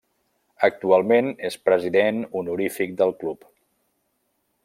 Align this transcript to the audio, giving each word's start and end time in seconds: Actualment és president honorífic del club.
Actualment 0.67 1.29
és 1.49 1.57
president 1.67 2.23
honorífic 2.41 2.97
del 3.03 3.13
club. 3.23 3.47